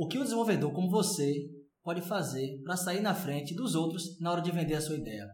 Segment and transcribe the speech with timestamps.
[0.00, 1.48] O que o desenvolvedor como você
[1.82, 5.26] pode fazer para sair na frente dos outros na hora de vender a sua ideia?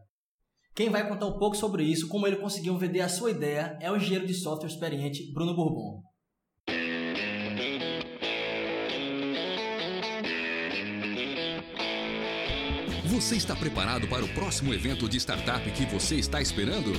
[0.75, 3.93] Quem vai contar um pouco sobre isso, como ele conseguiu vender a sua ideia, é
[3.93, 6.03] o engenheiro de software experiente Bruno Bourbon.
[13.09, 16.91] Você está preparado para o próximo evento de startup que você está esperando?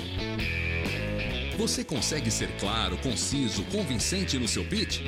[1.58, 5.02] Você consegue ser claro, conciso, convincente no seu pitch?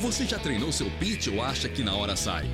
[0.00, 2.44] Você já treinou seu pitch ou acha que na hora sai?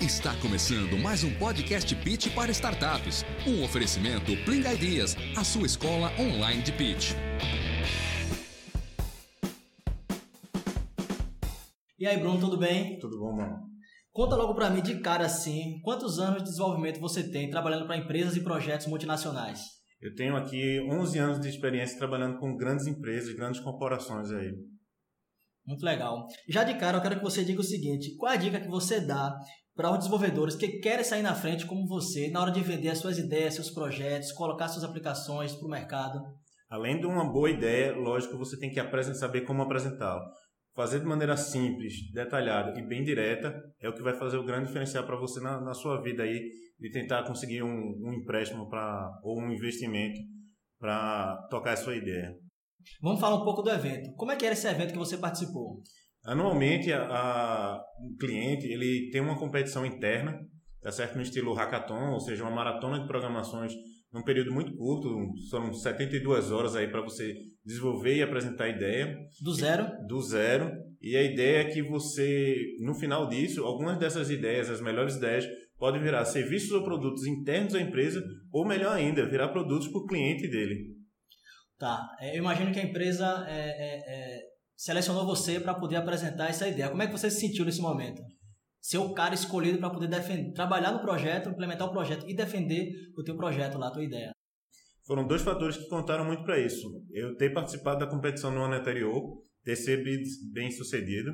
[0.00, 3.24] Está começando mais um podcast Pitch para startups.
[3.44, 7.10] Um oferecimento Pling Ideas, a sua escola online de pitch.
[11.98, 13.00] E aí, Bruno, tudo bem?
[13.00, 13.56] Tudo bom, mano?
[14.12, 17.96] Conta logo para mim de cara assim, quantos anos de desenvolvimento você tem trabalhando para
[17.96, 19.58] empresas e projetos multinacionais?
[20.00, 24.52] Eu tenho aqui 11 anos de experiência trabalhando com grandes empresas, grandes corporações aí.
[25.66, 26.26] Muito legal.
[26.48, 29.00] Já de cara, eu quero que você diga o seguinte: qual a dica que você
[29.00, 29.34] dá
[29.74, 32.98] para os desenvolvedores que querem sair na frente como você na hora de vender as
[32.98, 36.20] suas ideias, seus projetos, colocar suas aplicações para o mercado?
[36.70, 40.22] Além de uma boa ideia, lógico, você tem que saber como apresentá-la.
[40.74, 44.66] Fazer de maneira simples, detalhada e bem direta é o que vai fazer o grande
[44.66, 49.10] diferencial para você na, na, sua vida aí de tentar conseguir um, um empréstimo para
[49.22, 50.18] ou um investimento
[50.78, 52.34] para tocar a sua ideia.
[53.00, 54.12] Vamos falar um pouco do evento.
[54.14, 55.82] Como é que era esse evento que você participou?
[56.24, 60.38] Anualmente, a, a, o cliente ele tem uma competição interna,
[60.82, 61.16] tá certo?
[61.16, 63.72] no estilo hackathon, ou seja, uma maratona de programações
[64.12, 65.08] num período muito curto,
[65.50, 67.34] são 72 horas aí para você
[67.64, 69.14] desenvolver e apresentar a ideia.
[69.42, 69.86] Do zero?
[70.08, 70.70] Do zero.
[71.02, 75.46] E a ideia é que você, no final disso, algumas dessas ideias, as melhores ideias,
[75.78, 80.06] podem virar serviços ou produtos internos à empresa, ou melhor ainda, virar produtos para o
[80.06, 80.96] cliente dele.
[81.78, 82.08] Tá.
[82.20, 84.40] É, eu imagino que a empresa é, é, é,
[84.74, 86.88] selecionou você para poder apresentar essa ideia.
[86.88, 88.22] Como é que você se sentiu nesse momento?
[88.86, 92.88] ser o cara escolhido para poder defender, trabalhar no projeto, implementar o projeto e defender
[93.18, 94.30] o teu projeto lá, a tua ideia.
[95.04, 96.88] Foram dois fatores que contaram muito para isso.
[97.10, 100.04] Eu ter participado da competição no ano anterior, ter sido
[100.52, 101.32] bem sucedido,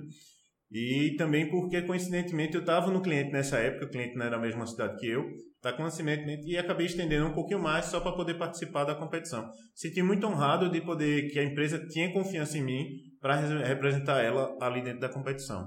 [0.72, 4.40] e também porque, coincidentemente, eu estava no cliente nessa época, o cliente não era a
[4.40, 5.22] mesma cidade que eu,
[5.60, 9.50] tá coincidentemente, e acabei estendendo um pouquinho mais só para poder participar da competição.
[9.74, 12.86] Senti muito honrado de poder, que a empresa tinha confiança em mim
[13.20, 15.66] para representar ela ali dentro da competição.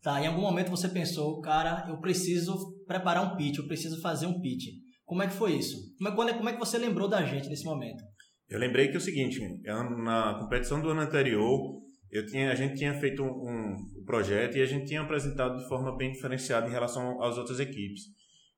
[0.00, 2.54] Tá, em algum momento você pensou, cara, eu preciso
[2.86, 4.66] preparar um pitch, eu preciso fazer um pitch.
[5.04, 5.76] Como é que foi isso?
[5.98, 8.02] Como é, como é que você lembrou da gente nesse momento?
[8.48, 11.83] Eu lembrei que é o seguinte, na competição do ano anterior,
[12.14, 15.66] eu tinha, a gente tinha feito um, um projeto e a gente tinha apresentado de
[15.66, 18.02] forma bem diferenciada em relação às outras equipes.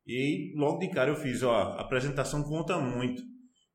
[0.07, 3.23] E logo de cara eu fiz, ó, a apresentação conta muito.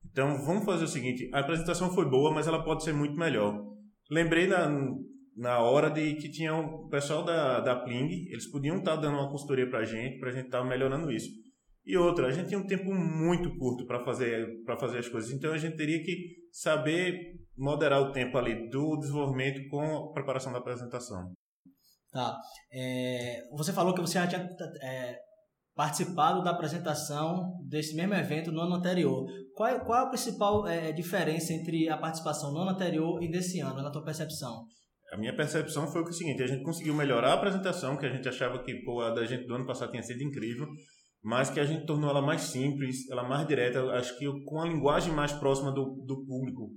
[0.06, 3.60] Então vamos fazer o seguinte, a apresentação foi boa, mas ela pode ser muito melhor.
[4.12, 4.70] Lembrei na,
[5.36, 9.16] na hora de que tinha o pessoal da, da Pling, eles podiam estar tá dando
[9.16, 11.28] uma consultoria para a gente, para a gente estar tá melhorando isso.
[11.84, 14.48] E outra, a gente tinha um tempo muito curto para fazer,
[14.80, 19.62] fazer as coisas, então a gente teria que saber moderar o tempo ali do desenvolvimento
[19.70, 21.32] com a preparação da apresentação.
[22.12, 22.38] Tá.
[22.74, 24.50] É, você falou que você já tinha
[24.82, 25.18] é,
[25.76, 29.26] participado da apresentação desse mesmo evento no ano anterior.
[29.54, 33.30] Qual é, qual é a principal é, diferença entre a participação no ano anterior e
[33.30, 34.66] nesse ano, na tua percepção?
[35.12, 38.30] a minha percepção foi o seguinte, a gente conseguiu melhorar a apresentação, que a gente
[38.30, 40.66] achava que pô, a da gente do ano passado tinha sido incrível,
[41.22, 44.66] mas que a gente tornou ela mais simples, ela mais direta, acho que com a
[44.66, 46.72] linguagem mais próxima do, do público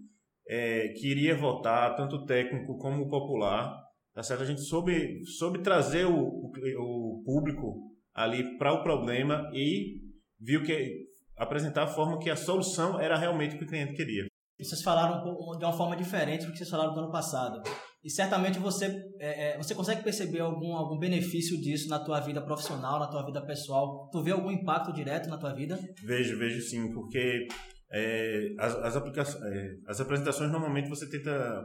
[0.46, 3.74] é, que iria votar, tanto técnico como popular,
[4.12, 4.42] tá certo?
[4.42, 10.00] A gente soube, soube trazer o, o, o público ali para o problema e
[10.40, 11.06] viu que
[11.36, 14.26] apresentar a forma que a solução era realmente o que o cliente queria.
[14.58, 15.20] Vocês falaram
[15.58, 17.60] de uma forma diferente do que vocês falaram do ano passado.
[18.04, 18.86] E certamente você,
[19.18, 23.24] é, é, você consegue perceber algum, algum benefício disso na tua vida profissional, na tua
[23.24, 24.08] vida pessoal?
[24.12, 25.76] Tu vê algum impacto direto na tua vida?
[26.04, 27.48] Vejo, vejo sim, porque
[27.94, 31.62] é, as, as, é, as apresentações normalmente você tenta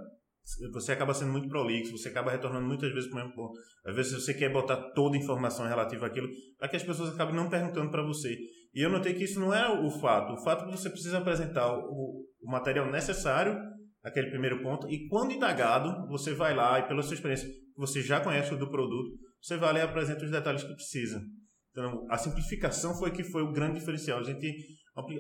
[0.72, 3.60] você acaba sendo muito prolixo, você acaba retornando muitas vezes para o mesmo ponto.
[3.86, 6.28] Às vezes você quer botar toda a informação relativa àquilo,
[6.58, 8.36] para que as pessoas acabem não perguntando para você.
[8.74, 10.34] E eu notei que isso não é o fato.
[10.34, 13.56] O fato é que você precisa apresentar o, o material necessário
[14.04, 14.90] aquele primeiro ponto.
[14.90, 18.70] E quando indagado, você vai lá e pela sua experiência, você já conhece o do
[18.70, 19.12] produto,
[19.42, 21.22] você vai lá e apresenta os detalhes que precisa.
[21.72, 24.20] Então, a simplificação foi que foi o grande diferencial.
[24.20, 24.52] A gente,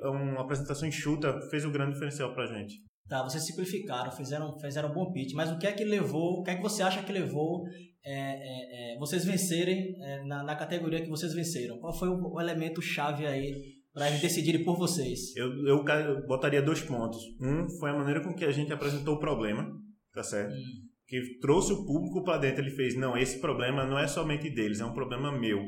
[0.04, 2.75] uma apresentação enxuta fez o grande diferencial para a gente.
[3.10, 6.44] Tá, vocês simplificaram, fizeram, fizeram um bom pitch, mas o que é que levou, o
[6.44, 7.63] que é que você acha que levou
[8.06, 11.80] é, é, é, vocês vencerem é, na, na categoria que vocês venceram?
[11.80, 13.52] Qual foi o, o elemento chave aí
[13.92, 15.36] para eles decidirem por vocês?
[15.36, 17.19] Eu, eu, eu, botaria dois pontos.
[17.42, 19.68] Um foi a maneira com que a gente apresentou o problema,
[20.13, 20.54] tá certo?
[20.54, 20.88] Hum.
[21.07, 22.62] que trouxe o público para dentro.
[22.62, 25.60] Ele fez, não, esse problema não é somente deles, é um problema meu.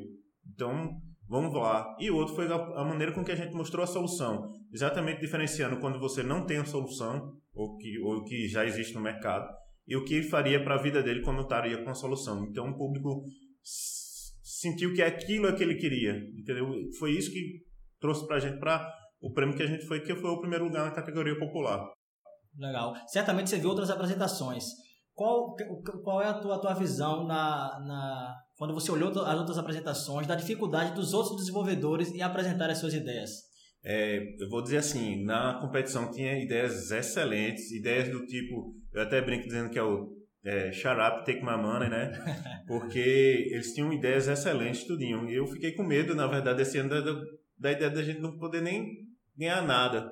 [0.54, 0.90] Então,
[1.28, 1.96] vamos lá.
[2.00, 5.80] E o outro foi a, maneira com que a gente mostrou a solução, exatamente diferenciando
[5.80, 9.48] quando você não tem a solução, ou que, ou que já existe no mercado,
[9.88, 12.46] e o que faria para a vida dele quando estaria com a solução.
[12.46, 13.24] Então, o público
[13.62, 16.68] sentiu que aquilo é que ele queria, entendeu?
[17.00, 17.62] Foi isso que
[18.00, 20.66] trouxe para a gente para o prêmio que a gente foi, que foi o primeiro
[20.66, 21.92] lugar na categoria popular.
[22.58, 22.94] Legal.
[23.08, 24.64] Certamente você viu outras apresentações.
[25.14, 25.56] Qual,
[26.04, 30.28] qual é a tua, a tua visão na, na, quando você olhou as outras apresentações,
[30.28, 33.32] da dificuldade dos outros desenvolvedores em apresentar as suas ideias?
[33.84, 39.20] É, eu vou dizer assim, na competição tinha ideias excelentes, ideias do tipo, eu até
[39.20, 40.16] brinco dizendo que é o
[40.46, 42.12] é, shut up, take my money, né?
[42.68, 43.00] Porque
[43.50, 45.28] eles tinham ideias excelentes, tudinho.
[45.28, 47.20] E eu fiquei com medo, na verdade, esse ano da,
[47.58, 48.86] da ideia da gente não poder nem
[49.36, 50.08] ganhar nada.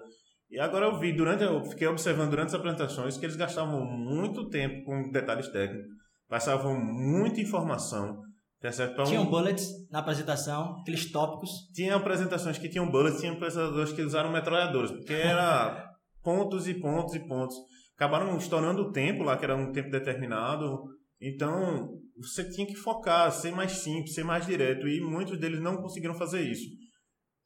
[0.50, 4.50] E agora eu vi, durante, eu fiquei observando durante as apresentações que eles gastavam muito
[4.50, 5.86] tempo com detalhes técnicos,
[6.28, 8.28] passavam muita informação.
[8.62, 9.04] Tá certo?
[9.06, 11.50] Tinham bullets na apresentação, aqueles tópicos.
[11.74, 15.88] Tinha apresentações que tinham bullets, tinha apresentações que usaram metralhadoras, porque era
[16.22, 17.56] pontos e pontos e pontos.
[17.96, 20.84] Acabaram estourando o tempo lá, que era um tempo determinado.
[21.22, 25.78] Então, você tinha que focar, ser mais simples, ser mais direto, e muitos deles não
[25.78, 26.66] conseguiram fazer isso.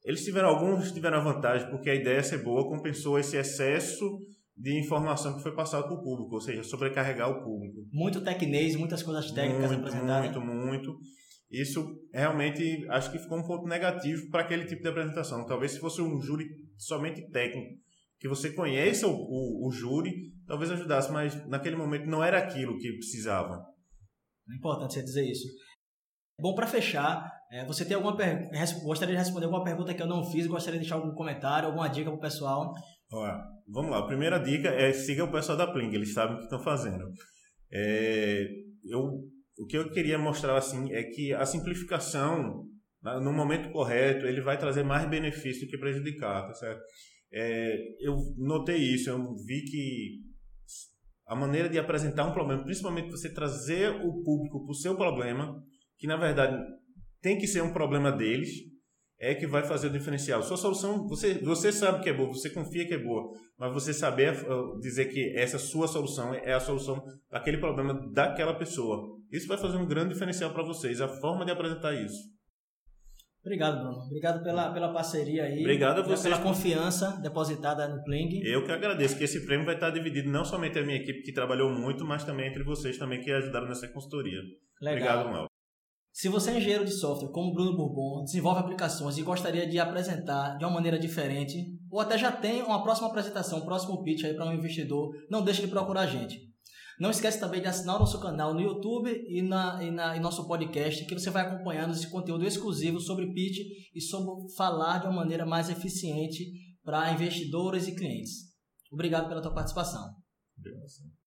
[0.04, 4.20] Eles tiveram alguns tiveram a vantagem porque a ideia ser boa compensou esse excesso
[4.56, 7.88] de informação que foi passado para o público, ou seja, sobrecarregar o público.
[7.92, 10.32] Muito tecnês, muitas coisas técnicas muito, apresentadas.
[10.32, 10.98] Muito, muito.
[11.50, 15.46] Isso realmente acho que ficou um ponto negativo para aquele tipo de apresentação.
[15.46, 16.46] Talvez se fosse um júri
[16.78, 17.76] somente técnico,
[18.20, 20.12] que você conheça o, o, o júri,
[20.48, 23.64] talvez ajudasse, mas naquele momento não era aquilo que precisava.
[24.50, 25.48] É importante você dizer isso.
[26.40, 28.50] Bom, para fechar, é, você tem alguma per...
[28.84, 30.48] gostaria de responder alguma pergunta que eu não fiz?
[30.48, 32.74] Gostaria de deixar algum comentário, alguma dica para o pessoal?
[33.68, 34.00] Vamos lá.
[34.00, 37.06] A primeira dica é siga o pessoal da Pling, eles sabem o que estão fazendo.
[37.72, 38.48] É,
[38.86, 39.02] eu,
[39.58, 42.66] o que eu queria mostrar assim é que a simplificação,
[43.22, 46.82] no momento correto, ele vai trazer mais benefício do que prejudicar, tá certo?
[47.32, 50.20] É, eu notei isso, eu vi que
[51.26, 55.64] a maneira de apresentar um problema, principalmente você trazer o público para o seu problema,
[55.98, 56.62] que na verdade
[57.22, 58.50] tem que ser um problema deles,
[59.24, 60.44] é que vai fazer o diferencial.
[60.44, 63.94] Sua solução, você, você sabe que é boa, você confia que é boa, mas você
[63.94, 69.18] saber uh, dizer que essa sua solução é a solução daquele problema daquela pessoa.
[69.32, 72.34] Isso vai fazer um grande diferencial para vocês, a forma de apresentar isso.
[73.46, 73.98] Obrigado, Bruno.
[74.06, 75.60] Obrigado pela, pela parceria aí.
[75.60, 76.24] Obrigado a vocês.
[76.24, 78.42] Pela confiança depositada no Pling.
[78.44, 81.34] Eu que agradeço, que esse prêmio vai estar dividido não somente a minha equipe que
[81.34, 84.40] trabalhou muito, mas também entre vocês também que ajudaram nessa consultoria.
[84.82, 85.22] Legal.
[85.22, 85.53] Obrigado, Mal.
[86.14, 90.58] Se você é engenheiro de software como Bruno Bourbon, desenvolve aplicações e gostaria de apresentar
[90.60, 94.36] de uma maneira diferente, ou até já tem uma próxima apresentação, um próximo pitch aí
[94.36, 96.40] para um investidor, não deixe de procurar a gente.
[97.00, 100.20] Não esquece também de assinar o nosso canal no YouTube e, na, e, na, em
[100.20, 103.58] nosso podcast, que você vai acompanhando esse conteúdo exclusivo sobre pitch
[103.96, 106.46] e sobre falar de uma maneira mais eficiente
[106.84, 108.54] para investidores e clientes.
[108.92, 110.14] Obrigado pela tua participação.